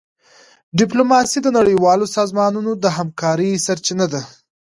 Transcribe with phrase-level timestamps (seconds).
[0.79, 4.21] ډيپلوماسي د نړیوالو سازمانونو د همکارۍ سرچینه ده.